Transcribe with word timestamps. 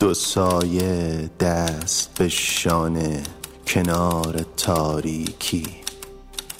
دو 0.00 0.14
سایه 0.14 1.30
دست 1.40 2.10
به 2.18 2.28
شانه 2.28 3.22
کنار 3.66 4.44
تاریکی. 4.56 5.66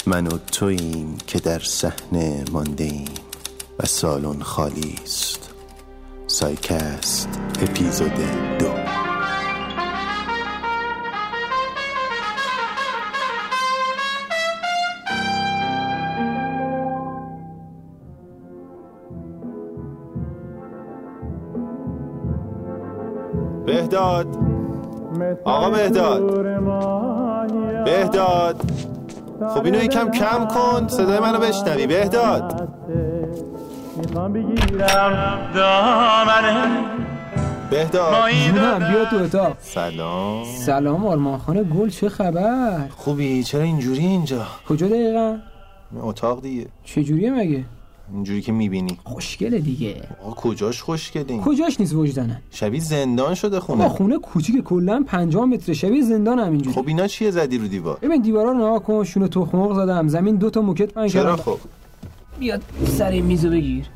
من 0.07 0.27
و 0.27 0.39
توییم 0.53 1.19
که 1.27 1.39
در 1.39 1.59
صحنه 1.59 2.45
مانده 2.53 2.85
ایم 2.85 3.15
و 3.79 3.87
سالن 3.87 4.43
خالی 4.43 4.95
است. 5.03 5.51
سایکست 6.27 7.29
اپیزود 7.63 8.15
دو. 8.59 8.86
بهداد. 25.77 26.23
بهداد. 27.85 28.57
خب 29.55 29.65
اینو 29.65 29.85
یکم 29.85 30.11
کم 30.11 30.47
کن 30.47 30.89
صدای 30.89 31.21
منو 31.21 31.39
بشنوی. 31.39 31.87
بهداد. 31.87 32.69
می‌خوام 33.97 34.33
بگیرم 34.33 35.39
دامنه 35.55 36.85
بهداد 37.71 38.31
جونم 38.31 38.79
بیا 38.79 39.05
تو 39.05 39.17
اتاق. 39.17 39.57
سلام. 39.61 40.45
سلام 40.45 41.07
آرمان 41.07 41.39
خانه 41.39 41.65
گل 41.65 41.89
چه 41.89 42.09
خبر؟ 42.09 42.89
خوبی 42.97 43.43
چرا 43.43 43.63
اینجوری 43.63 44.07
اینجا؟ 44.07 44.43
کجا 44.69 44.89
دقیقا؟ 44.89 45.37
اتاق 46.03 46.43
دیگه. 46.43 46.67
چجوریه 46.85 47.31
مگه؟ 47.31 47.65
اینجوری 48.13 48.43
که 48.43 48.53
می‌بینی. 48.53 48.99
خوشگله 49.05 49.59
دیگه. 49.59 49.95
کجاش 50.37 50.83
خوشگلین 50.83 51.41
کجاش 51.43 51.81
نیست 51.81 51.95
وجدانه 51.95 52.43
شبیه 52.51 52.81
زندان 52.81 53.35
شده 53.35 53.61
خونه. 53.61 53.89
خونه 53.89 54.19
کوچیک 54.19 54.65
کلا 54.65 55.05
50 55.07 55.45
متر. 55.45 55.73
شبیه 55.73 56.03
زندان 56.03 56.39
همینجوری 56.39 56.77
خب 56.77 56.89
اینا 56.89 57.07
چیه 57.07 57.31
زدی 57.31 57.59
رو 57.59 57.69
دیوار؟ 57.69 57.99
ببین 58.03 58.23
دیوارا 58.23 58.51
رو 58.53 58.59
نگاه 58.59 58.83
کن. 58.83 59.05
شونه 59.05 59.29
تخم 59.29 59.59
مرغ 59.59 59.75
زدم. 59.75 60.09
زمین 60.09 60.37
دو 60.37 60.51
تا 60.51 60.61
موکت 60.61 60.93
پنج 60.93 61.13
چرا. 61.13 61.37
خب؟ 61.37 61.59
بیاد 62.39 62.63
سر 62.99 63.11
این 63.11 63.25
میزو 63.25 63.51
بگیر. 63.51 63.87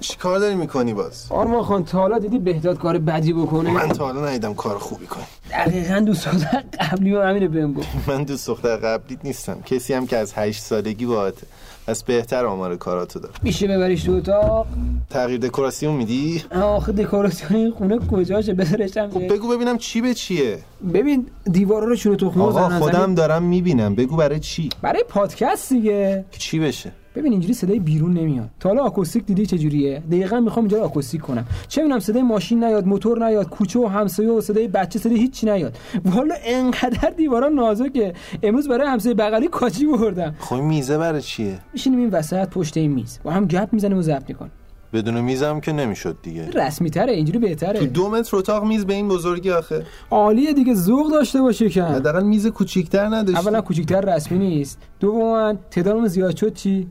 چی 0.00 0.16
کار 0.16 0.38
داری 0.38 0.54
می‌کنی 0.54 0.94
باز؟ 0.94 1.26
آرمان 1.30 1.62
خان 1.62 1.84
تا 1.84 1.98
حالا 1.98 2.18
دیدی 2.18 2.38
بهداد 2.38 2.78
کار 2.78 2.98
بدی 2.98 3.32
بکنه؟ 3.32 3.70
من 3.70 3.88
تا 3.88 4.04
حالا 4.04 4.26
ندیدم 4.26 4.54
کار 4.54 4.78
خوبی 4.78 5.06
کنی 5.06 5.24
دقیقا 5.50 6.00
دوست 6.00 6.28
دختر 6.28 6.64
قبلی 6.80 7.14
هم 7.14 7.28
همینه 7.28 7.48
بهم 7.48 7.72
گفت. 7.72 7.88
من 8.06 8.24
دوست 8.24 8.46
دختر 8.46 8.76
قبلیت 8.76 9.24
نیستم. 9.24 9.62
کسی 9.62 9.94
هم 9.94 10.06
که 10.06 10.16
از 10.16 10.32
هشت 10.36 10.62
سالگی 10.62 11.06
باهاته. 11.06 11.46
پس 11.90 12.02
بهتر 12.02 12.46
آمار 12.46 12.76
کاراتو 12.76 13.20
دار. 13.20 13.30
میشه 13.42 13.68
ببریش 13.68 14.02
تو 14.02 14.12
اتاق؟ 14.12 14.66
تغییر 15.10 15.40
دکوراسیون 15.40 15.94
میدی؟ 15.94 16.44
آخه 16.54 16.92
دکوراسیون 16.92 17.60
این 17.60 17.70
خونه 17.70 17.98
کجاشه؟ 17.98 18.54
بذارشم 18.54 19.10
خب 19.10 19.32
بگو 19.32 19.48
ببینم 19.48 19.78
چی 19.78 20.00
به 20.00 20.14
چیه. 20.14 20.58
ببین 20.94 21.26
دیوارا 21.52 21.86
رو 21.86 22.16
تخم 22.16 22.40
مرغ 22.40 22.56
آقا 22.56 22.78
خودم. 22.78 23.14
دارم 23.14 23.42
می‌بینم. 23.42 23.94
بگو 23.94 24.16
برای 24.16 24.40
چی؟ 24.40 24.68
برای 24.82 25.04
پادکست 25.08 25.72
دیگه. 25.72 26.24
چی 26.30 26.58
بشه؟ 26.58 26.92
ببین 27.14 27.32
اینجوری 27.32 27.54
صدای 27.54 27.78
بیرون 27.78 28.12
نمیاد. 28.12 28.50
تا 28.60 28.68
حالا 28.68 28.82
آکوستیک 28.82 29.24
دیدی 29.24 29.46
چجوریه؟ 29.46 30.02
دقیقا 30.10 30.40
می‌خوام 30.40 30.64
اینجا 30.64 30.84
آکوستیک 30.84 31.20
کنم. 31.20 31.46
چه 31.68 31.82
می‌دونم 31.82 32.00
صدای 32.00 32.22
ماشین 32.22 32.64
نیاد 32.64 32.86
موتور 32.86 33.26
نیاد 33.26 33.48
کوچه 33.48 33.78
و 33.80 33.86
همسایه 33.86 34.30
و 34.30 34.40
صدای 34.40 34.68
بچه 34.68 34.98
صدای 34.98 35.18
هیچی 35.18 35.46
نیاد. 35.46 35.78
والا 36.04 36.34
انقدر 36.44 37.10
دیوارا 37.10 37.48
نازکه. 37.48 38.12
امروز 38.42 38.68
برای 38.68 38.88
همسایه 38.88 39.14
بغلی 39.14 39.48
کاچی 39.48 39.86
بردم. 39.86 40.34
خب 40.38 40.56
میزه 40.56 40.98
برای 40.98 41.22
چیه؟ 41.22 41.58
میشینیم 41.72 41.98
این 41.98 42.10
وسط 42.10 42.48
پشت 42.48 42.76
این 42.76 42.92
میز. 42.92 43.18
با 43.24 43.30
هم 43.30 43.46
گپ 43.46 43.68
می‌زنیم 43.72 43.98
و 43.98 44.02
ضبط 44.02 44.28
می‌کنیم. 44.28 44.52
بدون 44.92 45.20
میزم 45.20 45.60
که 45.60 45.72
نمی‌شد 45.72 46.16
دیگه. 46.22 46.50
رسمی 46.50 46.90
تره 46.90 47.12
اینجوری 47.12 47.38
تو 47.38 47.46
بهتره 47.46 47.86
دو 47.86 48.08
متر 48.08 48.36
اتاق 48.36 48.64
میز 48.64 48.86
به 48.86 48.94
این 48.94 49.08
بزرگی 49.08 49.50
آخه. 49.50 49.86
عالیه 50.10 50.52
دیگه 50.52 50.74
ذوق 50.74 51.10
داشته 51.10 51.40
باشه 51.40 51.68
کم 51.68 51.84
حداقل 51.84 52.22
میز 52.22 52.46
کوچیکتر 52.46 53.06
نداشتی. 53.06 53.40
اولا 53.40 53.60
کوچیکتر 53.60 54.00
رسمی 54.00 54.38
نیست. 54.38 54.78
دوما 55.00 55.54
تعدادمون 55.70 56.08
زیاد 56.08 56.36
شد 56.36 56.54
چی؟ 56.54 56.88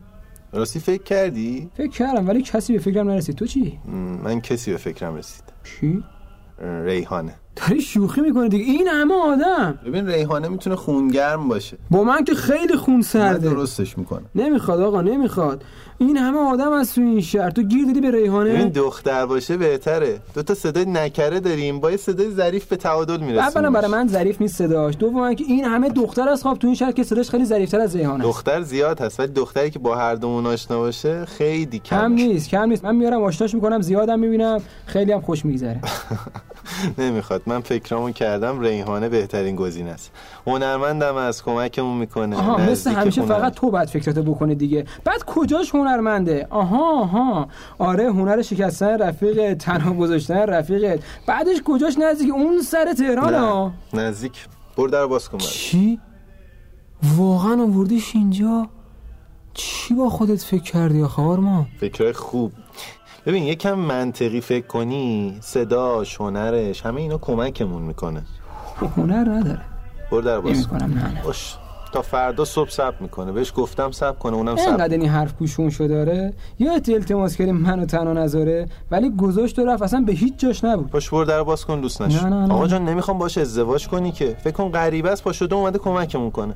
راستی 0.54 0.80
فکر 0.80 1.04
کردی؟ 1.04 1.70
فکر 1.78 1.92
کردم 1.92 2.28
ولی 2.28 2.42
کسی 2.42 2.74
به 2.74 2.80
فکرم 2.80 3.10
نرسید. 3.10 3.36
تو 3.36 3.46
چی؟ 3.46 3.80
من 4.24 4.42
کسی 4.42 4.72
به 4.72 4.78
فکرم 4.78 5.16
رسید. 5.16 5.44
چی؟ 5.64 6.04
ریحانه. 6.86 7.36
داری 7.62 7.82
شوخی 7.82 8.22
می‌کنه 8.22 8.48
دیگه. 8.50 8.64
این 8.64 8.88
همه 8.88 9.14
آدم. 9.14 9.80
ببین 9.86 10.08
ریحانه 10.08 10.48
می‌تونه 10.48 10.76
خونگرم 10.76 11.48
باشه. 11.48 11.78
با 11.92 12.04
من 12.04 12.24
که 12.24 12.34
خیلی 12.34 12.76
خون 12.76 13.02
سرده. 13.02 13.50
درستش 13.50 13.98
می‌کنم. 13.98 14.26
نمی‌خواد 14.36 14.82
آقا 14.82 15.02
نمی‌خواد. 15.02 15.64
این 15.98 16.18
همه 16.18 16.40
آدم 16.40 16.72
از 16.72 16.94
تو 16.94 17.02
این 17.02 17.22
شهر. 17.22 17.50
تو 17.50 17.62
گیر 17.62 17.86
دادی 17.86 18.02
به 18.02 18.12
ریحانه؟ 18.12 18.66
دختر 18.66 19.26
باشه 19.26 19.58
بهتره. 19.58 20.20
دو 20.34 20.44
تا 20.44 20.54
صدای 20.54 20.86
نکره 20.86 21.40
داریم. 21.40 21.80
با 21.80 21.92
یه 21.92 21.98
صدای 21.98 22.32
ظریف 22.32 22.66
به 22.66 22.76
تعادل 22.76 23.18
می‌رسیم. 23.18 23.40
اولا 23.40 23.72
برای 23.72 23.92
من 23.92 24.08
ظریف 24.08 24.42
نیست 24.42 24.56
صداش. 24.56 24.96
دوما 25.00 25.34
که 25.34 25.44
این 25.44 25.66
همه 25.66 25.90
دختر 25.90 26.30
از 26.30 26.42
خواب 26.42 26.58
تو 26.58 26.68
این 26.68 26.76
شهر 26.76 26.92
که 26.92 27.04
صداش 27.04 27.30
خیلی 27.30 27.46
ظریفتر 27.46 27.80
از 27.80 27.96
ریحانه. 27.96 28.24
دختر 28.24 28.62
زیاد 28.62 29.02
هست 29.02 29.20
ولی 29.20 29.32
دختری 29.32 29.70
که 29.70 29.80
با 29.80 29.96
هر 29.96 30.16
دومون 30.16 30.46
آشنا 30.46 30.80
باشه 30.80 31.26
خیلی 31.26 31.80
کم 31.80 31.98
کم 31.98 32.14
نیست 32.14 32.50
کم 32.50 32.70
نیست. 32.70 32.86
من 32.86 32.96
میارم 32.96 33.24
آشناش 33.24 33.54
می‌کنم 33.54 33.82
زیادم 33.82 34.20
می‌بینم. 34.20 34.62
خیلی 34.86 35.12
هم 35.12 35.22
خوش 35.22 35.46
میگذره. 35.46 35.82
نمی‌خواد. 36.98 37.42
من 37.50 37.62
فکرامو 37.62 38.12
کردم 38.12 38.60
ریحانه 38.60 39.10
بهترین 39.10 39.56
گزینه 39.56 39.90
است. 39.90 40.12
هنرمندم 40.48 41.16
از 41.16 41.44
کمکمون 41.44 41.98
می‌کنه 41.98 42.38
آها 42.38 42.58
مثل 42.58 42.92
همیشه 42.92 43.22
هنر. 43.22 43.34
فقط 43.34 43.54
تو 43.54 43.72
باید 43.72 43.90
فکراتو 43.90 44.24
بکنه 44.24 44.56
دیگه. 44.56 44.86
بعد 45.06 45.24
کجاش 45.24 45.76
هنرمنده؟ 45.76 46.48
آها 46.50 47.02
آها. 47.02 47.48
آره 47.80 48.12
هنر 48.12 48.42
شکستن 48.42 48.98
رفیق 48.98 49.54
تنها 49.54 49.94
گذاشتن 49.94 50.40
رفیقت 50.40 51.00
بعدش 51.28 51.58
کجاش 51.66 51.98
نزدیک؟ 51.98 52.34
اون 52.34 52.62
سر 52.62 52.94
تهران 52.94 53.34
ها؟ 53.34 53.72
نزدیک. 53.94 54.48
برو 54.78 54.88
در 54.88 55.06
باز 55.06 55.30
کن. 55.30 55.38
چی؟ 55.38 56.00
واقعا 57.18 57.64
آوردیش 57.64 58.16
اینجا؟ 58.16 58.68
چی 59.54 59.94
با 59.94 60.10
خودت 60.10 60.42
فکر 60.42 60.64
کردی 60.64 61.04
آخه 61.04 61.22
آرمان؟ 61.22 61.68
فکرهای 61.80 62.14
خوب. 62.14 62.52
ببین 63.30 63.44
یکم 63.44 63.74
منطقی 63.74 64.42
فکر 64.42 64.68
کنی 64.68 65.38
صداش 65.42 66.22
هنرش 66.22 66.86
همه 66.86 67.02
اینا 67.02 67.18
کمکمون 67.18 67.82
می‌کنه. 67.82 68.24
هنر 68.98 69.30
نداره. 69.30 69.62
برو 70.12 70.22
در 70.22 70.40
باز. 70.40 70.68
باش. 71.24 71.56
تا 71.94 72.02
فردا 72.02 72.46
صبح 72.46 72.70
سب 72.70 72.94
می‌کنه. 73.00 73.32
بهش 73.32 73.54
گفتم 73.56 73.92
سب 73.92 74.20
کنه 74.20 74.36
اونم 74.36 74.56
سب 74.56 74.68
اینقدر 74.68 74.98
این 74.98 75.10
حرف 75.10 75.34
گوشون 75.38 75.70
شو 75.70 75.88
داره. 75.88 76.34
یا 76.60 76.74
التماس 76.74 77.36
کردی 77.36 77.52
منو 77.52 77.86
تنها 77.86 78.14
نذاره 78.14 78.68
ولی 78.92 79.10
گذاشت 79.10 79.60
و 79.60 79.66
رفت. 79.66 79.82
اصلا 79.82 80.04
به 80.06 80.14
هیچ 80.14 80.38
جاش 80.38 80.64
نبود. 80.64 80.92
باش 80.92 81.10
برو 81.10 81.26
در 81.26 81.44
باز 81.44 81.66
کن 81.66 81.82
دوست 81.82 82.02
نشو. 82.02 82.54
آقا 82.54 82.68
جان 82.68 82.86
نمی‌خوام 82.86 83.18
باش 83.18 83.38
ازدواج 83.38 83.88
کنی 83.88 84.12
که. 84.12 84.38
فکر 84.44 84.54
کن 84.54 84.70
غریبه 84.70 85.12
است 85.12 85.24
پا 85.24 85.32
شده 85.32 85.56
اومده 85.56 85.80
کمکمون 85.80 86.32
کنه. 86.32 86.56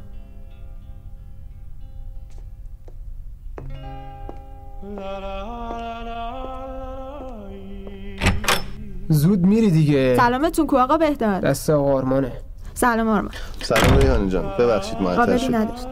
زود 9.09 9.45
میری 9.45 9.71
دیگه. 9.71 10.15
سلامتون 10.17 10.67
کو 10.67 10.77
آقا 10.77 10.97
بهداد 10.97 11.41
دست 11.41 11.69
آقا 11.69 11.93
آرمانه. 11.93 12.31
سلام 12.73 13.07
آرمان. 13.07 13.31
سلام 13.61 13.97
ریحانه 13.97 14.29
جان. 14.29 14.45
ببخشید 14.59 15.01
معطل 15.01 15.37
شد 15.37 15.55
نداشت. 15.55 15.87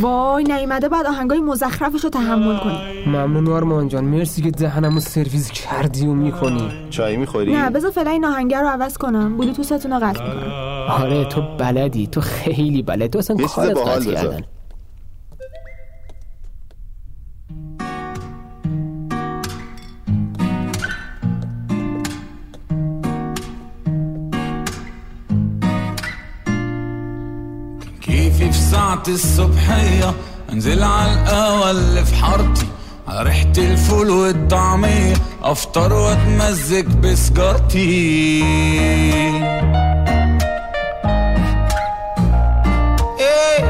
وای 0.00 0.44
نیومده 0.44 0.88
بعد 0.88 1.06
آهنگای 1.06 1.40
مزخرفش 1.40 2.04
رو 2.04 2.10
تحمل 2.10 2.58
کنی. 2.58 2.78
ممنون 3.06 3.48
آرمان 3.48 3.88
جان. 3.88 4.04
مرسی 4.04 4.42
که 4.42 4.50
دهنمو 4.50 5.00
سرویس 5.00 5.50
کردی 5.50 6.06
و 6.06 6.12
می‌کنی. 6.12 6.68
چای 6.90 7.16
می‌خوری؟ 7.16 7.52
نه 7.56 7.70
بذار 7.70 7.90
فعلا 7.90 8.10
این 8.10 8.24
آهنگر 8.24 8.62
رو 8.62 8.68
عوض 8.68 8.96
کنم. 8.98 9.36
بلوتوستون 9.36 9.92
رو 9.92 9.98
قطع 9.98 10.24
می‌کنم. 10.24 10.52
آره 10.90 11.24
تو 11.24 11.42
بلدی. 11.58 12.06
تو 12.06 12.20
خیلی 12.20 12.82
بلدی 12.82 13.08
تو 13.08 13.18
اصلا 13.18 13.36
کارت 13.36 13.78
قطع. 13.78 14.12
کردن. 14.12 14.44
ساعة 28.94 29.14
الصبحية 29.14 30.14
انزل 30.52 30.82
على 30.82 31.12
القهوة 31.12 31.70
اللي 31.70 32.04
في 32.04 32.14
حارتي. 32.14 32.66
ريحة 33.08 33.52
الفول 33.58 34.10
والطعمية 34.10 35.14
افطر 35.42 35.92
واتمزج 35.92 36.86
بسجارتي. 36.86 38.44
إيه. 43.20 43.64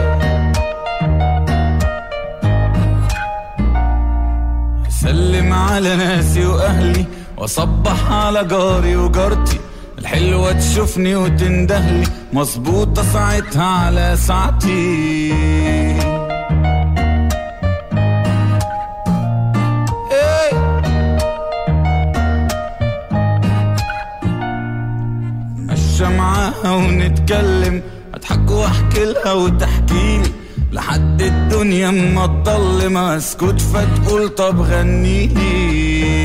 سلم 4.88 5.52
على 5.52 5.96
ناسي 5.96 6.46
واهلي 6.46 7.04
واصبح 7.36 8.12
على 8.12 8.44
جاري 8.44 8.96
وجارتي. 8.96 9.58
الحلوة 9.98 10.52
تشوفني 10.52 11.16
وتندهلي. 11.16 12.06
مظبوطة 12.34 13.02
ساعتها 13.02 13.62
على 13.64 14.16
ساعتي. 14.16 15.32
Hey. 20.10 20.54
الشمعة 25.70 26.76
ونتكلم. 26.76 27.82
أضحك 28.14 28.50
وأحكي 28.50 29.04
لها 29.04 29.32
وتحكيلي 29.32 30.30
لحد 30.72 31.22
الدنيا 31.22 31.90
ما 31.90 32.26
تضلم 32.26 32.96
أسكت 32.96 33.60
فتقول 33.60 34.28
طب 34.28 34.60
غنيلي 34.60 36.23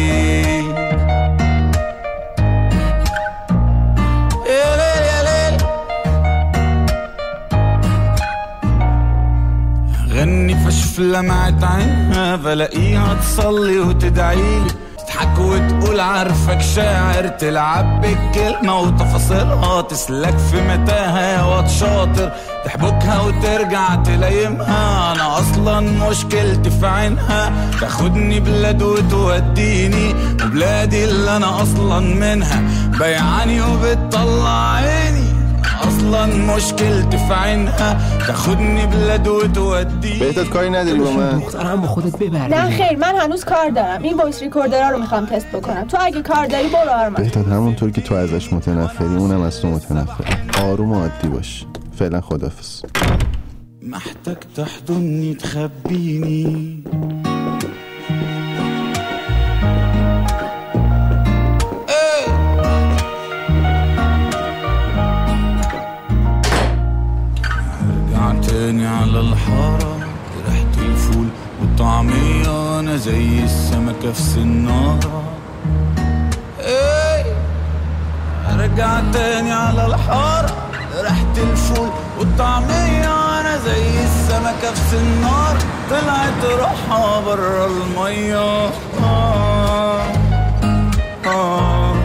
فشف 10.99 11.05
لمعت 11.05 11.63
عينها 11.63 12.35
بلاقيها 12.35 13.13
تصلي 13.13 13.79
وتدعيلي 13.79 14.67
تضحك 14.97 15.39
وتقول 15.39 15.99
عارفك 15.99 16.61
شاعر 16.61 17.27
تلعب 17.27 18.01
بالكلمة 18.01 18.79
وتفاصيلها 18.79 19.81
تسلك 19.81 20.37
في 20.37 20.61
متاهة 20.61 21.19
يا 21.19 21.43
واد 21.43 21.69
شاطر. 21.69 22.31
تحبكها 22.65 23.21
وترجع 23.21 23.95
تلايمها 23.95 25.13
أنا 25.13 25.39
أصلا 25.39 25.79
مشكلتي 25.79 26.69
في 26.69 26.87
عينها. 26.87 27.51
تاخدني 27.81 28.39
بلاد 28.39 28.81
وتوديني 28.81 30.15
وبلادي 30.43 31.03
اللي 31.03 31.35
أنا 31.35 31.61
أصلا 31.61 31.99
منها. 31.99 32.61
بيعاني 32.99 33.61
وبتطلع 33.61 34.73
عيني. 34.73 35.18
اصلا 35.99 36.25
مشكلتي 36.55 37.17
في 37.17 37.33
عينها 37.33 38.17
تاخدني 38.27 38.85
بلد 38.87 39.27
وتودي 39.27 40.19
بهجت 40.19 40.49
کاری 40.49 40.69
نداری 40.69 40.99
با 40.99 41.11
من 41.11 41.39
دخترم 41.39 41.81
با 41.81 41.87
خودت 41.87 42.17
ببر 42.17 42.47
نه 42.47 42.69
خیر 42.69 42.97
من 42.97 43.15
هنوز 43.15 43.45
کار 43.45 43.69
دارم 43.69 44.03
این 44.03 44.17
voice 44.17 44.41
recorder 44.41 44.84
ها 44.84 44.89
رو 44.89 44.99
می‌خوام 44.99 45.25
تست 45.25 45.47
بکنم 45.47 45.87
تو 45.87 45.97
اگه 46.01 46.21
کار 46.21 46.45
داری 46.45 46.67
برو 46.67 46.89
آرمان 46.89 47.23
بهجت 47.23 47.47
همونطور 47.47 47.91
که 47.91 48.01
تو 48.01 48.15
ازش 48.15 48.53
متنفری. 48.53 49.07
اونم 49.07 49.41
از 49.41 49.61
تو 49.61 49.67
متنفر 49.67 50.23
آروم 50.63 50.91
و 50.91 50.99
عادی 50.99 51.27
باش. 51.27 51.65
فعلا 51.99 52.21
خدافز 52.21 52.81
محتاج 53.83 54.37
تحضني 54.55 55.35
تخبيني 55.35 56.83
الحارة 69.19 69.97
ريحة 70.49 70.77
الفول 70.89 71.27
والطعمية 71.61 72.79
أنا 72.79 72.95
زي 72.95 73.43
السمكة 73.43 74.11
في 74.11 74.21
سنارة. 74.21 75.23
إيه. 76.59 77.25
أرجع 78.53 78.99
تاني 79.13 79.51
على 79.51 79.85
الحارة 79.85 80.51
ريحة 81.01 81.33
الفول 81.37 81.89
والطعمية 82.19 83.39
أنا 83.39 83.57
زي 83.65 84.03
السمكة 84.03 84.73
في 84.73 84.81
سنار 84.91 85.57
طلعت 85.89 86.59
روحها 86.59 87.19
برا 87.21 87.65
المية. 87.67 88.69
آه 89.03 90.03
آه. 91.25 91.95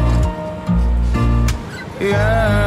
يا 2.00 2.63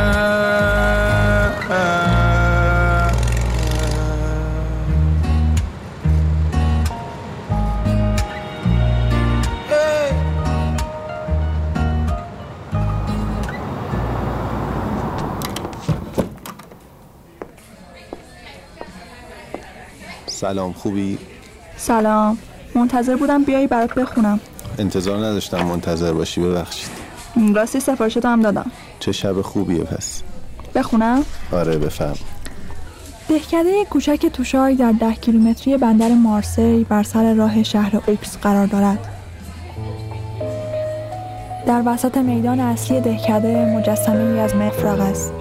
سلام 20.47 20.73
خوبی؟ 20.73 21.17
سلام. 21.77 22.37
منتظر 22.75 23.15
بودم 23.15 23.43
بیای 23.43 23.67
برات 23.67 23.93
بخونم. 23.93 24.39
انتظار 24.79 25.17
نداشتم 25.17 25.65
منتظر 25.65 26.13
باشی 26.13 26.41
ببخشید. 26.41 26.89
راستی 27.55 27.79
سفارشتو 27.79 28.27
هم 28.27 28.41
دادم. 28.41 28.71
چه 28.99 29.11
شب 29.11 29.41
خوبیه 29.41 29.83
پس. 29.83 30.21
بخونم؟ 30.75 31.25
آره 31.51 31.77
بفهم. 31.77 32.13
دهکده 33.29 33.85
کوچک 33.89 34.25
توشای 34.25 34.75
در 34.75 34.91
ده 34.91 35.13
کیلومتری 35.13 35.77
بندر 35.77 36.09
مارسی 36.09 36.85
بر 36.89 37.03
سر 37.03 37.33
راه 37.33 37.63
شهر 37.63 38.01
اوکس 38.07 38.37
قرار 38.37 38.67
دارد. 38.67 38.99
در 41.65 41.83
وسط 41.85 42.17
میدان 42.17 42.59
اصلی 42.59 43.01
دهکده 43.01 43.65
مجسمه 43.77 44.33
ای 44.33 44.39
از 44.39 44.55
مفرق 44.55 44.99
است. 44.99 45.33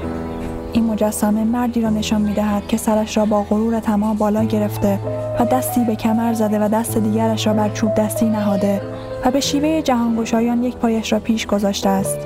این 0.77 0.85
مجسمه 0.85 1.45
مردی 1.45 1.81
را 1.81 1.91
نشان 1.91 2.21
می 2.23 2.35
دهد 2.35 2.67
که 2.67 2.77
سرش 2.77 3.17
را 3.17 3.25
با 3.25 3.43
غرور 3.43 3.81
تمام 3.81 4.17
بالا 4.17 4.45
گرفته 4.45 4.99
و 5.41 5.45
دستی 5.45 5.85
به 5.85 5.97
کمر 5.97 6.33
زده 6.33 6.59
و 6.59 6.69
دست 6.69 6.99
دیگرش 6.99 7.47
را 7.47 7.53
بر 7.53 7.69
چوب 7.69 7.95
دستی 7.95 8.29
نهاده 8.29 8.83
و 9.25 9.31
به 9.31 9.41
شیوه 9.41 9.83
جهانگشایان 9.83 10.63
یک 10.63 10.77
پایش 10.77 11.13
را 11.13 11.19
پیش 11.19 11.47
گذاشته 11.47 11.89
است. 11.89 12.19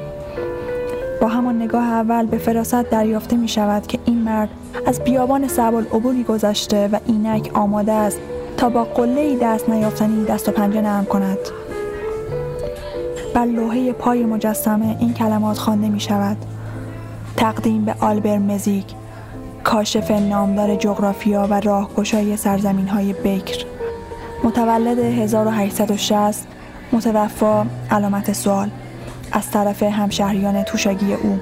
با 1.20 1.28
همان 1.28 1.62
نگاه 1.62 1.84
اول 1.84 2.26
به 2.26 2.38
فراست 2.38 2.82
دریافته 2.82 3.36
می 3.36 3.48
شود 3.48 3.86
که 3.86 3.98
این 4.04 4.18
مرد 4.18 4.48
از 4.86 5.00
بیابان 5.00 5.48
صعب 5.48 5.74
العبوری 5.74 6.24
گذشته 6.24 6.88
و 6.92 6.98
اینک 7.06 7.50
آماده 7.54 7.92
است 7.92 8.18
تا 8.56 8.68
با 8.68 8.84
قله 8.84 9.36
دست 9.42 9.68
نیافتنی 9.68 10.24
دست 10.24 10.48
و 10.48 10.52
پنجه 10.52 10.80
نرم 10.80 11.04
کند. 11.04 11.38
بر 13.34 13.44
لوحه 13.44 13.92
پای 13.92 14.24
مجسمه 14.24 14.96
این 15.00 15.14
کلمات 15.14 15.58
خوانده 15.58 15.88
می 15.88 16.00
شود 16.00 16.36
تقدیم 17.40 17.84
به 17.84 17.94
آلبر 18.00 18.38
مزیک 18.38 18.84
کاشف 19.64 20.10
نامدار 20.10 20.76
جغرافیا 20.76 21.46
و 21.50 21.60
راهگشای 21.60 22.36
سرزمین 22.36 22.88
های 22.88 23.12
بکر. 23.12 23.64
متولد 24.44 24.98
1860 24.98 26.46
متوفا 26.92 27.66
علامت 27.90 28.32
سوال 28.32 28.70
از 29.32 29.50
طرف 29.50 29.82
همشهریان 29.82 30.62
توشاگی 30.62 31.14
او. 31.14 31.38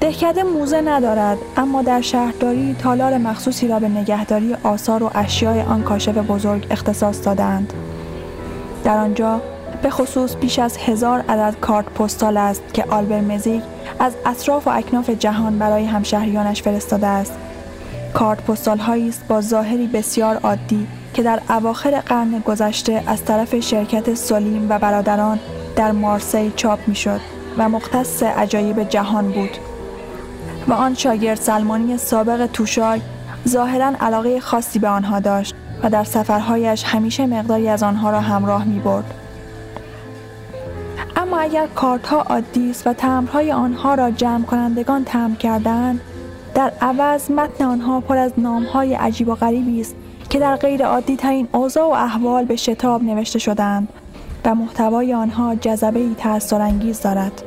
دهکده 0.00 0.42
موزه 0.42 0.80
ندارد 0.80 1.38
اما 1.56 1.82
در 1.82 2.00
شهرداری 2.00 2.76
تالار 2.78 3.18
مخصوصی 3.18 3.68
را 3.68 3.78
به 3.78 3.88
نگهداری 3.88 4.54
آثار 4.62 5.02
و 5.02 5.10
اشیاء 5.14 5.64
آن 5.64 5.82
کاشف 5.82 6.18
بزرگ 6.18 6.66
اختصاص 6.70 7.24
دادند 7.24 7.72
در 8.84 8.98
آنجا 8.98 9.40
به 9.82 9.90
خصوص 9.90 10.36
بیش 10.36 10.58
از 10.58 10.76
هزار 10.76 11.24
عدد 11.28 11.60
کارت 11.60 11.86
پستال 11.86 12.36
است 12.36 12.62
که 12.74 12.84
آلبر 12.84 13.20
مزیک 13.20 13.62
از 14.00 14.12
اطراف 14.26 14.66
و 14.66 14.70
اکناف 14.70 15.10
جهان 15.10 15.58
برای 15.58 15.84
همشهریانش 15.84 16.62
فرستاده 16.62 17.06
است 17.06 17.32
کارت 18.14 18.44
پستال 18.44 18.78
هایی 18.78 19.08
است 19.08 19.28
با 19.28 19.40
ظاهری 19.40 19.86
بسیار 19.86 20.36
عادی 20.36 20.86
که 21.14 21.22
در 21.22 21.40
اواخر 21.50 22.00
قرن 22.00 22.38
گذشته 22.38 23.02
از 23.06 23.24
طرف 23.24 23.60
شرکت 23.60 24.14
سلیم 24.14 24.66
و 24.70 24.78
برادران 24.78 25.38
در 25.76 25.92
مارسی 25.92 26.52
چاپ 26.56 26.78
می‌شد 26.86 27.20
و 27.58 27.68
مختص 27.68 28.22
عجایب 28.22 28.88
جهان 28.88 29.32
بود 29.32 29.50
و 30.68 30.72
آن 30.72 30.94
شاگرد 30.94 31.40
سلمانی 31.40 31.98
سابق 31.98 32.46
توشای 32.46 33.00
ظاهرا 33.48 33.92
علاقه 34.00 34.40
خاصی 34.40 34.78
به 34.78 34.88
آنها 34.88 35.20
داشت 35.20 35.54
و 35.82 35.90
در 35.90 36.04
سفرهایش 36.04 36.84
همیشه 36.84 37.26
مقداری 37.26 37.68
از 37.68 37.82
آنها 37.82 38.10
را 38.10 38.20
همراه 38.20 38.64
می 38.64 38.78
برد. 38.78 39.14
اگر 41.40 41.66
کارت 41.66 42.06
ها 42.06 42.20
عادی 42.20 42.70
است 42.70 42.86
و 42.86 42.92
تمرهای 42.92 43.52
آنها 43.52 43.94
را 43.94 44.10
جمع 44.10 44.44
کنندگان 44.44 45.04
تمر 45.04 45.34
کردند 45.34 46.00
در 46.54 46.72
عوض 46.80 47.30
متن 47.30 47.64
آنها 47.64 48.00
پر 48.00 48.16
از 48.16 48.32
نامهای 48.36 48.94
عجیب 48.94 49.28
و 49.28 49.34
غریبی 49.34 49.80
است 49.80 49.94
که 50.30 50.38
در 50.38 50.56
غیر 50.56 50.84
عادی 50.84 51.16
ترین 51.16 51.48
اوضاع 51.52 51.84
و 51.84 51.90
احوال 51.90 52.44
به 52.44 52.56
شتاب 52.56 53.02
نوشته 53.02 53.38
شدند 53.38 53.88
و 54.44 54.54
محتوای 54.54 55.14
آنها 55.14 55.54
جذبه 55.54 56.00
ای 56.00 56.14
تأثیرانگیز 56.18 57.00
دارد. 57.00 57.42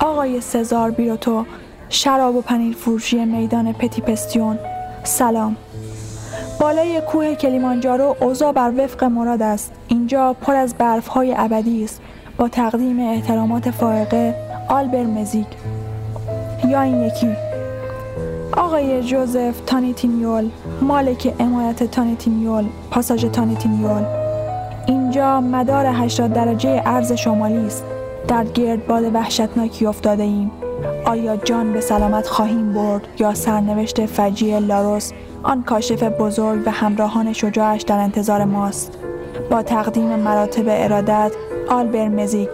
آقای 0.00 0.40
سزار 0.40 0.90
بیروتو 0.90 1.44
شراب 1.88 2.36
و 2.36 2.40
پنیر 2.40 2.76
فروشی 2.76 3.24
میدان 3.24 3.72
پتی 3.72 4.00
پستیون. 4.02 4.58
سلام. 5.04 5.56
بالای 6.60 7.00
کوه 7.00 7.34
کلیمانجارو 7.34 8.16
اوضاع 8.20 8.52
بر 8.52 8.72
وفق 8.78 9.04
مراد 9.04 9.42
است. 9.42 9.72
اینجا 10.04 10.32
پر 10.32 10.54
از 10.54 10.74
برف 10.74 11.06
های 11.06 11.34
ابدی 11.36 11.84
است. 11.84 12.00
با 12.36 12.48
تقدیم 12.48 13.00
احترامات 13.00 13.70
فائقه 13.70 14.34
آلبر 14.68 15.02
مزیک 15.02 15.46
یا 16.68 16.80
این 16.80 17.04
یکی. 17.04 17.36
آقای 18.56 19.02
جوزف 19.02 19.60
تانیتینیول 19.66 20.50
مالک 20.82 21.34
امارت 21.40 21.84
تانیتینیول 21.84 22.64
پاساژ 22.90 23.24
تانیتینیول. 23.24 24.02
اینجا 24.86 25.40
مدار 25.40 25.86
80 25.86 26.32
درجه 26.32 26.80
عرض 26.80 27.12
شمالی 27.12 27.66
است. 27.66 27.84
در 28.28 28.44
گردباد 28.44 29.14
وحشتناکی 29.14 29.86
افتاده 29.86 30.22
ایم. 30.22 30.50
آیا 31.04 31.36
جان 31.36 31.72
به 31.72 31.80
سلامت 31.80 32.26
خواهیم 32.26 32.72
برد 32.72 33.08
یا 33.18 33.34
سرنوشت 33.34 34.06
فجیع 34.06 34.58
لاروس 34.58 35.12
آن 35.42 35.62
کاشف 35.62 36.02
بزرگ 36.02 36.62
و 36.66 36.70
همراهان 36.70 37.32
شجاعش 37.32 37.82
در 37.82 37.98
انتظار 37.98 38.44
ماست؟ 38.44 39.03
با 39.50 39.62
تقدیم 39.62 40.16
مراتب 40.16 40.64
ارادت 40.68 41.32
آلبر 41.68 42.08
مزیک 42.08 42.48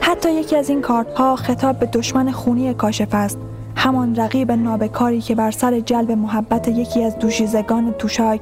حتی 0.00 0.32
یکی 0.32 0.56
از 0.56 0.68
این 0.68 0.82
کارت 0.82 1.14
ها 1.14 1.36
خطاب 1.36 1.78
به 1.78 1.86
دشمن 1.86 2.30
خونی 2.30 2.74
کاشف 2.74 3.14
است. 3.14 3.38
همان 3.76 4.16
رقیب 4.16 4.52
نابکاری 4.52 5.20
که 5.20 5.34
بر 5.34 5.50
سر 5.50 5.80
جلب 5.80 6.12
محبت 6.12 6.68
یکی 6.68 7.04
از 7.04 7.18
دوشیزگان 7.18 7.92
توشاک 7.92 8.40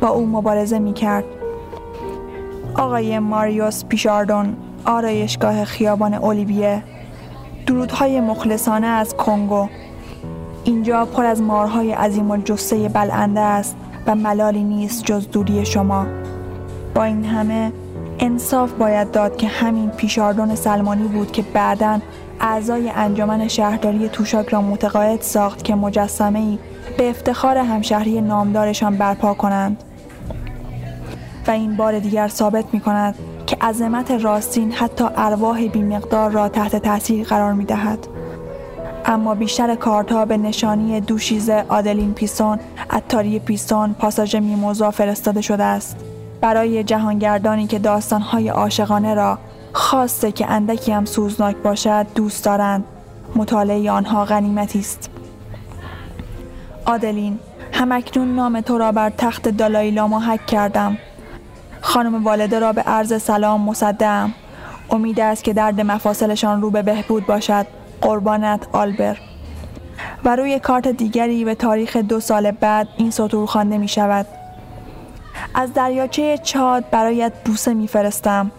با 0.00 0.08
او 0.08 0.26
مبارزه 0.26 0.78
می 0.78 0.92
کرد. 0.92 1.24
آقای 2.74 3.18
ماریوس 3.18 3.84
پیشاردون 3.84 4.56
آرایشگاه 4.84 5.64
خیابان 5.64 6.14
اولیویه. 6.14 6.82
درودهای 7.66 8.20
مخلصانه 8.20 8.86
از 8.86 9.14
کنگو. 9.16 9.68
اینجا 10.64 11.04
پر 11.04 11.24
از 11.24 11.42
مارهای 11.42 11.92
عظیم 11.92 12.30
و 12.30 12.36
جسه 12.36 12.88
بلنده 12.88 13.40
است. 13.40 13.76
و 14.06 14.14
ملالی 14.14 14.64
نیست 14.64 15.04
جز 15.04 15.30
دوری 15.30 15.66
شما 15.66 16.06
با 16.94 17.04
این 17.04 17.24
همه 17.24 17.72
انصاف 18.18 18.72
باید 18.72 19.10
داد 19.10 19.36
که 19.36 19.48
همین 19.48 19.90
پیشاردون 19.90 20.54
سلمانی 20.54 21.08
بود 21.08 21.32
که 21.32 21.42
بعدا 21.42 22.00
اعضای 22.40 22.90
انجمن 22.90 23.48
شهرداری 23.48 24.08
توشاک 24.08 24.48
را 24.48 24.62
متقاعد 24.62 25.20
ساخت 25.20 25.64
که 25.64 25.74
مجسمه 25.74 26.38
ای 26.38 26.58
به 26.98 27.10
افتخار 27.10 27.56
همشهری 27.56 28.20
نامدارشان 28.20 28.96
برپا 28.96 29.34
کنند 29.34 29.84
و 31.46 31.50
این 31.50 31.76
بار 31.76 31.98
دیگر 31.98 32.28
ثابت 32.28 32.64
می 32.72 32.80
کند 32.80 33.14
که 33.46 33.56
عظمت 33.60 34.10
راستین 34.10 34.72
حتی 34.72 35.04
ارواح 35.16 35.68
بیمقدار 35.68 36.30
را 36.30 36.48
تحت 36.48 36.76
تاثیر 36.76 37.26
قرار 37.26 37.52
می 37.52 37.64
دهد. 37.64 38.19
اما 39.10 39.34
بیشتر 39.34 39.74
کارتها 39.74 40.24
به 40.24 40.36
نشانی 40.36 41.00
دوشیزه 41.00 41.64
آدلین 41.68 42.14
پیستون، 42.14 42.58
اتاری 42.92 43.38
پیستون، 43.38 43.92
پاساژ 43.92 44.36
میموزا 44.36 44.90
فرستاده 44.90 45.40
شده 45.40 45.64
است. 45.64 45.96
برای 46.40 46.84
جهانگردانی 46.84 47.66
که 47.66 47.78
داستانهای 47.78 48.48
عاشقانه 48.48 49.14
را 49.14 49.38
خواسته 49.72 50.32
که 50.32 50.50
اندکی 50.50 50.92
هم 50.92 51.04
سوزناک 51.04 51.56
باشد 51.56 52.06
دوست 52.14 52.44
دارند. 52.44 52.84
مطالعه 53.36 53.90
آنها 53.90 54.24
غنیمتی 54.24 54.78
است. 54.78 55.10
آدلین 56.84 57.38
همکنون 57.72 58.34
نام 58.34 58.60
تو 58.60 58.78
را 58.78 58.92
بر 58.92 59.10
تخت 59.10 59.48
دالای 59.48 59.90
لاما 59.90 60.20
حک 60.20 60.46
کردم. 60.46 60.96
خانم 61.80 62.24
والده 62.24 62.58
را 62.58 62.72
به 62.72 62.82
عرض 62.82 63.22
سلام 63.22 63.60
مصدم. 63.60 64.32
امید 64.90 65.20
است 65.20 65.44
که 65.44 65.52
درد 65.52 65.80
مفاصلشان 65.80 66.60
رو 66.62 66.70
به 66.70 66.82
بهبود 66.82 67.26
باشد. 67.26 67.79
قربانت 68.00 68.66
آلبر. 68.72 69.18
و 70.24 70.36
روی 70.36 70.58
کارت 70.58 70.88
دیگری 70.88 71.44
به 71.44 71.54
تاریخ 71.54 71.96
دو 71.96 72.20
سال 72.20 72.50
بعد 72.50 72.88
این 72.96 73.10
سطور 73.10 73.46
خوانده 73.46 73.78
می 73.78 73.88
شود. 73.88 74.26
از 75.54 75.72
دریاچه 75.72 76.38
چاد 76.38 76.90
برایت 76.90 77.32
بوسه 77.44 77.74
میفرستم 77.74 78.50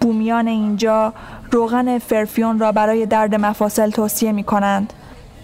بومیان 0.00 0.48
اینجا 0.48 1.12
روغن 1.50 1.98
فرفیون 1.98 2.58
را 2.58 2.72
برای 2.72 3.06
درد 3.06 3.34
مفاصل 3.34 3.90
توصیه 3.90 4.32
می 4.32 4.44
کنند. 4.44 4.92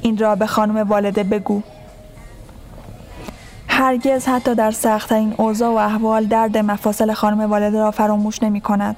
این 0.02 0.18
را 0.18 0.34
به 0.34 0.46
خانم 0.46 0.88
والده 0.88 1.22
بگو. 1.24 1.62
هرگز 3.68 4.26
حتی 4.26 4.54
در 4.54 4.70
سختترین 4.70 5.34
اوضاع 5.36 5.72
و 5.72 5.76
احوال 5.76 6.24
درد 6.24 6.58
مفاصل 6.58 7.12
خانم 7.12 7.50
والده 7.50 7.78
را 7.78 7.90
فراموش 7.90 8.42
نمی 8.42 8.60
کند. 8.60 8.96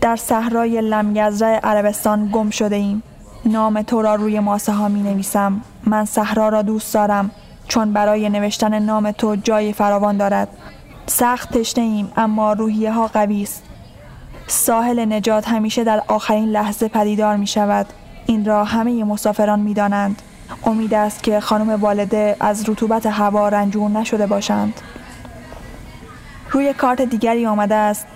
در 0.00 0.16
صحرای 0.16 0.80
لمگزره 0.80 1.60
عربستان 1.62 2.30
گم 2.32 2.50
شده 2.50 2.76
ایم. 2.76 3.02
نام 3.44 3.82
تو 3.82 4.02
را 4.02 4.14
روی 4.14 4.40
ماسه 4.40 4.72
ها 4.72 4.88
می 4.88 5.02
نویسم. 5.02 5.60
من 5.84 6.04
صحرا 6.04 6.48
را 6.48 6.62
دوست 6.62 6.94
دارم 6.94 7.30
چون 7.68 7.92
برای 7.92 8.28
نوشتن 8.28 8.78
نام 8.78 9.10
تو 9.10 9.36
جای 9.36 9.72
فراوان 9.72 10.16
دارد. 10.16 10.48
سخت 11.06 11.58
تشنه 11.58 11.84
ایم 11.84 12.12
اما 12.16 12.52
روحیه 12.52 12.92
ها 12.92 13.06
قوی 13.06 13.42
است. 13.42 13.62
ساحل 14.46 15.12
نجات 15.12 15.48
همیشه 15.48 15.84
در 15.84 16.02
آخرین 16.08 16.48
لحظه 16.48 16.88
پدیدار 16.88 17.36
می 17.36 17.46
شود. 17.46 17.86
این 18.26 18.44
را 18.44 18.64
همه 18.64 19.04
مسافران 19.04 19.60
می 19.60 19.74
دانند. 19.74 20.22
امید 20.64 20.94
است 20.94 21.22
که 21.22 21.40
خانم 21.40 21.80
والده 21.80 22.36
از 22.40 22.68
رطوبت 22.68 23.06
هوا 23.06 23.48
رنجور 23.48 23.90
نشده 23.90 24.26
باشند. 24.26 24.80
روی 26.50 26.72
کارت 26.72 27.02
دیگری 27.02 27.46
آمده 27.46 27.74
است. 27.74 28.06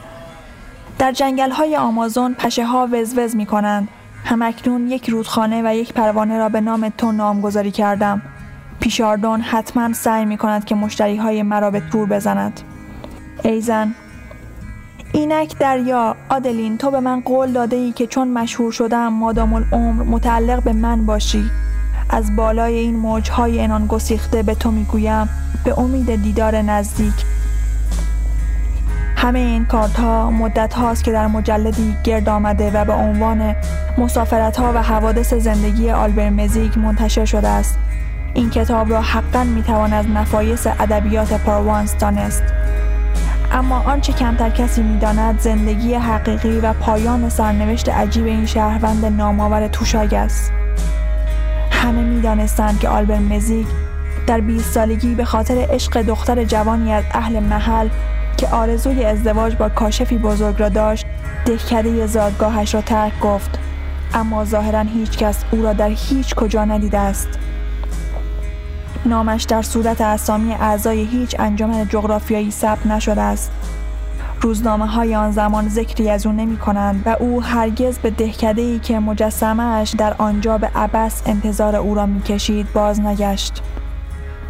در 1.04 1.12
جنگل 1.12 1.50
های 1.50 1.76
آمازون 1.76 2.34
پشه 2.34 2.64
ها 2.64 2.88
وزوز 2.92 3.36
می 3.36 3.46
کنند 3.46 3.88
همکنون 4.24 4.88
یک 4.88 5.10
رودخانه 5.10 5.62
و 5.64 5.74
یک 5.74 5.92
پروانه 5.92 6.38
را 6.38 6.48
به 6.48 6.60
نام 6.60 6.88
تو 6.88 7.12
نامگذاری 7.12 7.70
کردم. 7.70 8.22
پیشاردون 8.80 9.40
حتما 9.40 9.92
سعی 9.92 10.24
می 10.24 10.36
کند 10.36 10.64
که 10.64 10.74
مشتری 10.74 11.16
های 11.16 11.42
مرا 11.42 11.70
به 11.70 11.82
تور 11.92 12.08
بزند. 12.08 12.60
ای 13.42 13.60
زن 13.60 13.94
اینک 15.12 15.58
دریا 15.58 16.16
آدلین 16.28 16.78
تو 16.78 16.90
به 16.90 17.00
من 17.00 17.20
قول 17.20 17.52
داده 17.52 17.76
ای 17.76 17.92
که 17.92 18.06
چون 18.06 18.28
مشهور 18.28 18.72
شدم 18.72 19.08
مادام 19.08 19.54
العمر 19.54 20.02
متعلق 20.04 20.62
به 20.62 20.72
من 20.72 21.06
باشی. 21.06 21.44
از 22.10 22.36
بالای 22.36 22.74
این 22.74 22.96
موجهای 22.96 23.60
انان 23.60 23.86
گسیخته 23.86 24.42
به 24.42 24.54
تو 24.54 24.70
می‌گویم 24.70 25.28
به 25.64 25.78
امید 25.78 26.22
دیدار 26.22 26.62
نزدیک. 26.62 27.33
همه 29.24 29.38
این 29.38 29.64
کارت 29.64 30.00
ها 30.00 30.30
مدت 30.30 30.74
هاست 30.74 31.04
که 31.04 31.12
در 31.12 31.26
مجلدی 31.26 31.96
گرد 32.04 32.28
آمده 32.28 32.70
و 32.70 32.84
به 32.84 32.92
عنوان 32.92 33.54
مسافرت 33.98 34.56
ها 34.56 34.72
و 34.74 34.82
حوادث 34.82 35.34
زندگی 35.34 35.90
آلبر 35.90 36.30
مزیک 36.30 36.78
منتشر 36.78 37.24
شده 37.24 37.48
است. 37.48 37.78
این 38.34 38.50
کتاب 38.50 38.90
را 38.90 39.00
حقا 39.00 39.44
می‌توان 39.44 39.92
از 39.92 40.06
نفایس 40.08 40.66
ادبیات 40.66 41.32
پاروانس 41.32 41.96
دانست. 41.96 42.42
اما 43.52 43.78
آنچه 43.78 44.12
کمتر 44.12 44.50
کسی 44.50 44.82
می‌داند 44.82 45.40
زندگی 45.40 45.94
حقیقی 45.94 46.60
و 46.60 46.72
پایان 46.72 47.28
سرنوشت 47.28 47.88
عجیب 47.88 48.26
این 48.26 48.46
شهروند 48.46 49.04
نامآور 49.04 49.68
توشاگ 49.68 50.14
است. 50.14 50.52
همه 51.70 52.02
می‌دانستند 52.02 52.80
که 52.80 52.88
آلبر 52.88 53.18
مزیک 53.18 53.66
در 54.26 54.40
20 54.40 54.72
سالگی 54.72 55.14
به 55.14 55.24
خاطر 55.24 55.66
عشق 55.70 56.02
دختر 56.02 56.44
جوانی 56.44 56.92
از 56.92 57.04
اهل 57.12 57.40
محل 57.40 57.88
که 58.36 58.48
آرزوی 58.48 59.04
ازدواج 59.04 59.56
با 59.56 59.68
کاشفی 59.68 60.18
بزرگ 60.18 60.60
را 60.60 60.68
داشت 60.68 61.06
دهکده 61.46 62.06
زادگاهش 62.06 62.74
را 62.74 62.80
ترک 62.80 63.20
گفت. 63.20 63.58
اما 64.14 64.44
ظاهرا 64.44 64.80
هیچ 64.80 65.18
کس 65.18 65.44
او 65.50 65.62
را 65.62 65.72
در 65.72 65.88
هیچ 65.88 66.34
کجا 66.34 66.64
ندیده 66.64 66.98
است. 66.98 67.28
نامش 69.06 69.42
در 69.42 69.62
صورت 69.62 70.00
اسامی 70.00 70.52
اعضای 70.52 71.04
هیچ 71.04 71.36
انجمن 71.38 71.88
جغرافیایی 71.88 72.50
ثبت 72.50 72.86
نشده 72.86 73.20
است. 73.20 73.50
روزنامه 74.40 74.86
های 74.86 75.14
آن 75.14 75.32
زمان 75.32 75.68
ذکری 75.68 76.10
از 76.10 76.26
او 76.26 76.32
نمی 76.32 76.56
کنند 76.56 77.02
و 77.06 77.16
او 77.20 77.42
هرگز 77.42 77.98
به 77.98 78.10
دهکده 78.10 78.62
ای 78.62 78.78
که 78.78 78.98
مجسمهش 78.98 79.94
در 79.98 80.14
آنجا 80.18 80.58
به 80.58 80.70
عبس 80.74 81.22
انتظار 81.26 81.76
او 81.76 81.94
را 81.94 82.06
می 82.06 82.22
کشید 82.22 82.72
باز 82.72 83.00
نگشت. 83.00 83.62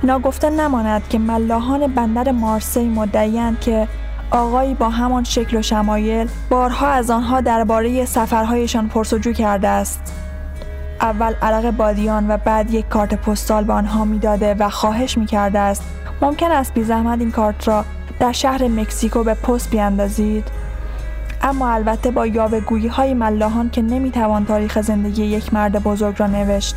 ناگفته 0.05 0.51
نماند 0.51 1.09
که 1.09 1.19
ملاحان 1.19 1.87
بندر 1.87 2.33
مارسی 2.33 2.89
مدعیند 2.89 3.61
که 3.61 3.89
آقایی 4.31 4.75
با 4.75 4.89
همان 4.89 5.25
شکل 5.25 5.57
و 5.57 5.63
شمایل 5.63 6.29
بارها 6.51 6.89
از 6.89 7.11
آنها 7.11 7.41
درباره 7.41 8.05
سفرهایشان 8.05 8.89
پرسجو 8.89 9.33
کرده 9.33 9.69
است. 9.69 10.13
اول 11.01 11.35
عرق 11.43 11.71
بادیان 11.71 12.31
و 12.31 12.37
بعد 12.37 12.75
یک 12.75 12.89
کارت 12.89 13.15
پستال 13.15 13.65
به 13.65 13.73
آنها 13.73 14.05
می‌داده 14.05 14.55
و 14.55 14.69
خواهش 14.69 15.19
می‌کرده 15.19 15.59
است 15.59 15.83
ممکن 16.23 16.51
است 16.51 16.75
بی 16.75 16.85
زحمت 16.85 17.21
این 17.21 17.31
کارت 17.31 17.69
را 17.69 17.85
در 18.21 18.33
شهر 18.33 18.69
مکزیکو 18.69 19.25
به 19.25 19.35
پست 19.35 19.71
بیاندازید 19.71 20.49
اما 21.43 21.71
البته 21.71 22.11
با 22.11 22.27
یاوهگویی 22.27 22.89
های 22.89 23.15
ملاحان 23.15 23.71
که 23.71 23.83
نمی‌توان 23.83 24.47
تاریخ 24.47 24.81
زندگی 24.81 25.25
یک 25.25 25.55
مرد 25.55 25.83
بزرگ 25.83 26.15
را 26.19 26.27
نوشت 26.27 26.77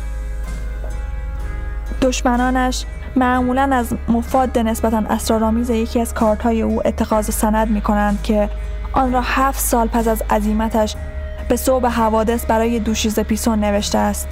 دشمنانش 2.02 2.84
معمولا 3.16 3.70
از 3.72 3.94
مفاد 4.08 4.58
نسبتا 4.58 5.02
اسرارآمیز 5.10 5.70
یکی 5.70 6.00
از 6.00 6.14
کارت 6.14 6.42
های 6.42 6.62
او 6.62 6.86
اتخاذ 6.86 7.30
سند 7.30 7.70
می 7.70 7.80
کنند 7.80 8.22
که 8.22 8.50
آن 8.92 9.12
را 9.12 9.20
هفت 9.20 9.60
سال 9.60 9.88
پس 9.88 10.08
از 10.08 10.22
عزیمتش 10.30 10.96
به 11.48 11.56
صوب 11.56 11.86
حوادث 11.86 12.46
برای 12.46 12.78
دوشیز 12.78 13.20
پیسون 13.20 13.58
نوشته 13.58 13.98
است 13.98 14.28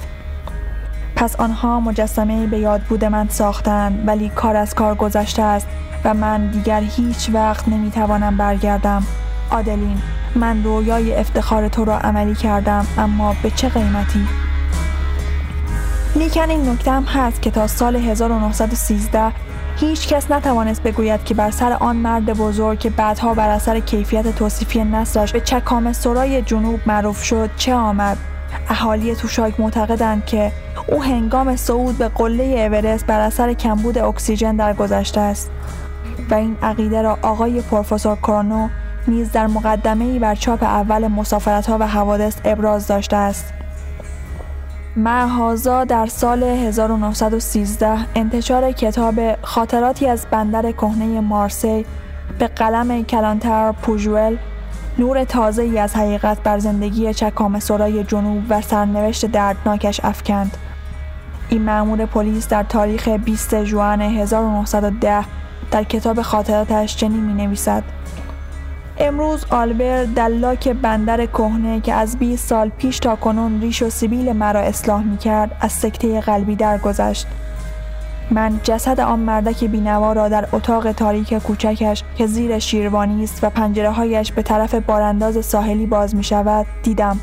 پس 1.15 1.35
آنها 1.35 1.79
مجسمه 1.79 2.47
به 2.47 2.59
یاد 2.59 2.81
بود 2.81 3.05
من 3.05 3.29
ساختند 3.29 4.07
ولی 4.07 4.29
کار 4.29 4.55
از 4.55 4.75
کار 4.75 4.95
گذشته 4.95 5.41
است 5.41 5.67
و 6.03 6.13
من 6.13 6.47
دیگر 6.47 6.81
هیچ 6.81 7.29
وقت 7.33 7.67
نمی‌توانم 7.67 8.37
برگردم 8.37 9.03
آدلین 9.51 10.01
من 10.35 10.63
رویای 10.63 11.15
افتخار 11.15 11.67
تو 11.67 11.85
را 11.85 11.97
عملی 11.97 12.35
کردم 12.35 12.87
اما 12.97 13.35
به 13.43 13.49
چه 13.49 13.69
قیمتی؟ 13.69 14.27
لیکن 16.17 16.49
این 16.49 16.69
نکته 16.69 16.91
هم 16.91 17.03
هست 17.03 17.41
که 17.41 17.51
تا 17.51 17.67
سال 17.67 17.95
1913 17.95 19.31
هیچ 19.75 20.07
کس 20.07 20.31
نتوانست 20.31 20.83
بگوید 20.83 21.23
که 21.23 21.33
بر 21.33 21.51
سر 21.51 21.73
آن 21.73 21.95
مرد 21.95 22.25
بزرگ 22.25 22.79
که 22.79 22.89
بعدها 22.89 23.33
بر 23.33 23.49
اثر 23.49 23.79
کیفیت 23.79 24.35
توصیفی 24.35 24.83
نسلش 24.83 25.31
به 25.31 25.41
چکام 25.41 25.93
سرای 25.93 26.41
جنوب 26.41 26.79
معروف 26.85 27.23
شد 27.23 27.49
چه 27.57 27.73
آمد 27.73 28.17
اهالی 28.69 29.15
توشاک 29.15 29.59
معتقدند 29.59 30.25
که 30.25 30.51
او 30.87 31.03
هنگام 31.03 31.55
صعود 31.55 31.97
به 31.97 32.07
قله 32.07 32.43
اورست 32.43 33.05
بر 33.05 33.19
اثر 33.19 33.53
کمبود 33.53 33.97
اکسیژن 33.97 34.55
درگذشته 34.55 35.19
است 35.19 35.51
و 36.29 36.33
این 36.33 36.57
عقیده 36.61 37.01
را 37.01 37.19
آقای 37.21 37.61
پروفسور 37.61 38.15
کرونو 38.15 38.69
نیز 39.07 39.31
در 39.31 39.47
مقدمه 39.47 40.05
ای 40.05 40.19
بر 40.19 40.35
چاپ 40.35 40.63
اول 40.63 41.07
مسافرت 41.07 41.67
ها 41.67 41.77
و 41.79 41.87
حوادث 41.87 42.35
ابراز 42.45 42.87
داشته 42.87 43.15
است. 43.15 43.53
معهازا 44.97 45.83
در 45.83 46.05
سال 46.05 46.43
1913 46.43 47.97
انتشار 48.15 48.71
کتاب 48.71 49.41
خاطراتی 49.41 50.07
از 50.07 50.25
بندر 50.31 50.71
کهنه 50.71 51.21
مارسی 51.21 51.85
به 52.39 52.47
قلم 52.47 53.03
کلانتر 53.03 53.71
پوژول 53.71 54.37
نور 54.97 55.23
تازه 55.23 55.61
ای 55.61 55.79
از 55.79 55.95
حقیقت 55.95 56.43
بر 56.43 56.59
زندگی 56.59 57.13
چکام 57.13 57.59
سرای 57.59 58.03
جنوب 58.03 58.43
و 58.49 58.61
سرنوشت 58.61 59.25
دردناکش 59.25 59.99
افکند. 60.03 60.57
این 61.49 61.61
مأمور 61.61 62.05
پلیس 62.05 62.47
در 62.47 62.63
تاریخ 62.63 63.07
20 63.07 63.63
جوان 63.63 64.01
1910 64.01 65.25
در 65.71 65.83
کتاب 65.83 66.21
خاطراتش 66.21 66.95
چنین 66.95 67.19
می 67.19 67.33
نویسد 67.33 67.83
امروز 68.99 69.45
آلبر 69.49 70.03
دلاک 70.03 70.67
بندر 70.69 71.25
کهنه 71.25 71.81
که 71.81 71.93
از 71.93 72.17
20 72.17 72.47
سال 72.47 72.69
پیش 72.69 72.99
تا 72.99 73.15
کنون 73.15 73.61
ریش 73.61 73.83
و 73.83 73.89
سیبیل 73.89 74.33
مرا 74.33 74.59
اصلاح 74.59 75.03
می 75.03 75.17
کرد 75.17 75.57
از 75.61 75.71
سکته 75.71 76.21
قلبی 76.21 76.55
درگذشت. 76.55 77.27
من 78.31 78.59
جسد 78.63 78.99
آن 78.99 79.19
مردک 79.19 79.63
بینوا 79.63 80.13
را 80.13 80.29
در 80.29 80.47
اتاق 80.51 80.91
تاریک 80.91 81.33
کوچکش 81.33 82.03
که 82.17 82.27
زیر 82.27 82.59
شیروانی 82.59 83.23
است 83.23 83.43
و 83.43 83.49
پنجره 83.49 83.91
هایش 83.91 84.31
به 84.31 84.41
طرف 84.41 84.75
بارانداز 84.75 85.45
ساحلی 85.45 85.85
باز 85.85 86.15
می 86.15 86.23
شود 86.23 86.65
دیدم. 86.83 87.19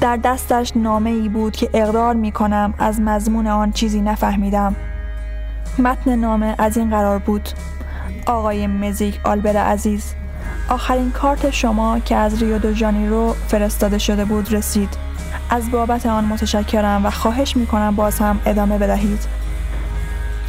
در 0.00 0.16
دستش 0.16 0.72
نامه 0.76 1.10
ای 1.10 1.28
بود 1.28 1.56
که 1.56 1.70
اقرار 1.74 2.14
می 2.14 2.32
کنم 2.32 2.74
از 2.78 3.00
مضمون 3.00 3.46
آن 3.46 3.72
چیزی 3.72 4.00
نفهمیدم. 4.00 4.76
متن 5.78 6.16
نامه 6.16 6.54
از 6.58 6.76
این 6.76 6.90
قرار 6.90 7.18
بود 7.18 7.48
آقای 8.30 8.66
مزیک 8.66 9.20
آلبر 9.24 9.56
عزیز 9.56 10.14
آخرین 10.68 11.10
کارت 11.10 11.50
شما 11.50 11.98
که 11.98 12.16
از 12.16 12.42
ریو 12.42 12.58
دو 12.58 12.72
جانیرو 12.72 13.36
فرستاده 13.48 13.98
شده 13.98 14.24
بود 14.24 14.52
رسید. 14.52 14.88
از 15.50 15.70
بابت 15.70 16.06
آن 16.06 16.24
متشکرم 16.24 17.06
و 17.06 17.10
خواهش 17.10 17.56
می 17.56 17.66
کنم 17.66 17.96
باز 17.96 18.18
هم 18.18 18.40
ادامه 18.46 18.78
بدهید. 18.78 19.26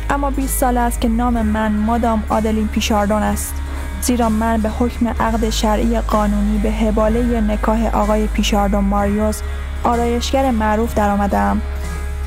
اما 0.10 0.32
20 0.32 0.60
سال 0.60 0.78
است 0.78 1.02
که 1.02 1.08
نام 1.08 1.42
من 1.42 1.72
مادام 1.72 2.24
آدلین 2.30 2.68
پیشاردون 2.68 3.24
است 3.24 3.54
زیرا 4.02 4.30
من 4.30 4.62
به 4.62 4.70
حکم 4.70 5.08
عقد 5.08 5.50
شرعی 5.50 6.00
قانونی 6.00 6.58
به 6.58 6.72
حباله 6.72 7.42
نکاح 7.42 7.96
آقای 7.96 8.28
پیشاردون 8.28 8.84
ماریوس 8.84 9.42
آرایشگر 9.84 10.52
معروف 10.52 10.94
درآمدم 10.94 11.62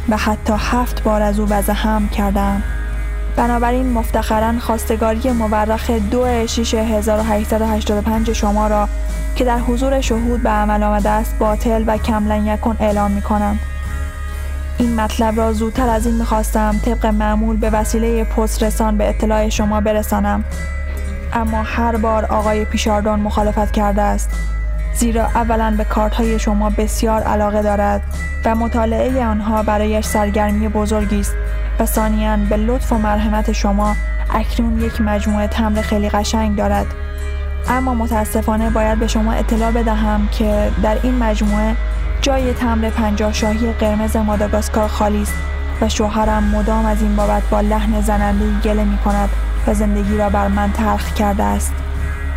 و 0.08 0.16
حتی 0.16 0.54
هفت 0.58 1.02
بار 1.02 1.22
از 1.22 1.40
او 1.40 1.48
وضع 1.48 1.72
هم 1.72 2.08
کردم. 2.08 2.62
بنابراین 3.36 3.92
مفتخرا 3.92 4.58
خواستگاری 4.60 5.30
مورخ 5.30 5.90
2 5.90 6.46
6 6.46 6.74
1885 6.74 8.32
شما 8.32 8.66
را 8.66 8.88
که 9.36 9.44
در 9.44 9.58
حضور 9.58 10.00
شهود 10.00 10.42
به 10.42 10.50
عمل 10.50 10.82
آمده 10.82 11.10
است 11.10 11.38
باطل 11.38 11.84
و 11.86 11.96
کملن 11.96 12.46
یکن 12.46 12.76
اعلام 12.80 13.10
می 13.10 13.22
کنم. 13.22 13.58
این 14.78 15.00
مطلب 15.00 15.36
را 15.36 15.52
زودتر 15.52 15.88
از 15.88 16.06
این 16.06 16.14
می‌خواستم 16.14 16.80
طبق 16.84 17.06
معمول 17.06 17.56
به 17.56 17.70
وسیله 17.70 18.24
پست 18.24 18.62
رسان 18.62 18.96
به 18.96 19.08
اطلاع 19.08 19.48
شما 19.48 19.80
برسانم. 19.80 20.44
اما 21.32 21.62
هر 21.62 21.96
بار 21.96 22.24
آقای 22.24 22.64
پیشاردون 22.64 23.20
مخالفت 23.20 23.72
کرده 23.72 24.02
است. 24.02 24.30
زیرا 24.94 25.24
اولا 25.24 25.74
به 25.78 25.84
کارت 25.84 26.14
های 26.14 26.38
شما 26.38 26.70
بسیار 26.70 27.22
علاقه 27.22 27.62
دارد 27.62 28.02
و 28.44 28.54
مطالعه 28.54 29.26
آنها 29.26 29.62
برایش 29.62 30.04
سرگرمی 30.04 30.68
بزرگی 30.68 31.20
است. 31.20 31.34
و 31.78 31.86
ثانیا 31.86 32.36
به 32.36 32.56
لطف 32.56 32.92
و 32.92 32.98
مرحمت 32.98 33.52
شما 33.52 33.96
اکنون 34.34 34.80
یک 34.80 35.00
مجموعه 35.00 35.46
تمر 35.46 35.80
خیلی 35.80 36.08
قشنگ 36.08 36.56
دارد. 36.56 36.86
اما 37.68 37.94
متاسفانه 37.94 38.70
باید 38.70 38.98
به 38.98 39.06
شما 39.06 39.32
اطلاع 39.32 39.70
بدهم 39.70 40.28
که 40.28 40.70
در 40.82 40.98
این 41.02 41.18
مجموعه 41.18 41.76
جای 42.22 42.52
تمر 42.52 42.90
پنجاه 42.90 43.32
شاهی 43.32 43.72
قرمز 43.72 44.16
ماداگاسکار 44.16 44.88
خالی 44.88 45.22
است 45.22 45.34
و 45.80 45.88
شوهرم 45.88 46.44
مدام 46.44 46.86
از 46.86 47.02
این 47.02 47.16
بابت 47.16 47.42
با 47.50 47.60
لحن 47.60 48.00
زننده 48.00 48.60
گله 48.64 48.84
می 48.84 48.98
کند 48.98 49.28
و 49.66 49.74
زندگی 49.74 50.16
را 50.16 50.28
بر 50.30 50.48
من 50.48 50.72
تلخ 50.72 51.14
کرده 51.14 51.42
است. 51.42 51.72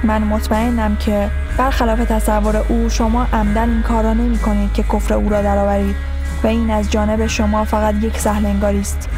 من 0.03 0.23
مطمئنم 0.23 0.95
که 0.95 1.29
برخلاف 1.57 1.99
تصور 1.99 2.57
او 2.57 2.89
شما 2.89 3.27
عمدن 3.33 3.69
این 3.69 3.81
کار 3.81 4.03
را 4.03 4.13
نمی 4.13 4.37
کنید 4.37 4.73
که 4.73 4.83
کفر 4.83 5.13
او 5.13 5.29
را 5.29 5.41
درآورید. 5.41 5.95
و 6.43 6.47
این 6.47 6.69
از 6.69 6.91
جانب 6.91 7.27
شما 7.27 7.63
فقط 7.63 7.95
یک 7.95 8.17
سهلنگاری 8.17 8.79
است. 8.79 9.09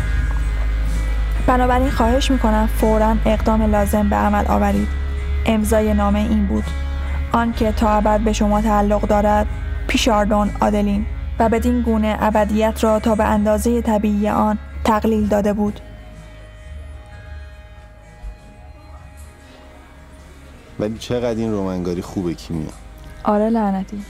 بنابراین 1.47 1.89
خواهش 1.89 2.31
می‌کنم 2.31 2.67
فورا 2.67 3.15
اقدام 3.25 3.61
لازم 3.71 4.09
به 4.09 4.15
عمل 4.15 4.47
آورید. 4.47 4.87
امضای 5.45 5.93
نامه 5.93 6.19
این 6.19 6.45
بود. 6.45 6.63
آنکه 7.31 7.71
تا 7.71 7.89
ابد 7.89 8.19
به 8.19 8.33
شما 8.33 8.61
تعلق 8.61 9.01
دارد 9.01 9.47
پیشاردون 9.87 10.49
آدلین 10.59 11.05
و 11.39 11.49
بدین 11.49 11.81
گونه 11.81 12.17
ابدیت 12.19 12.83
را 12.83 12.99
تا 12.99 13.15
به 13.15 13.23
اندازه 13.23 13.81
طبیعی 13.81 14.29
آن 14.29 14.57
تقلیل 14.83 15.27
داده 15.27 15.53
بود. 15.53 15.79
ولی 20.79 20.97
چقدر 20.97 21.39
این 21.39 21.51
رومنگاری 21.51 22.01
خوبه 22.01 22.33
کیمیا؟ 22.33 22.69
آره 23.23 23.49
لعنتی. 23.49 24.03